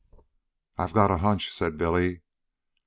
[0.79, 2.23] "I've got a hunch," said Billy.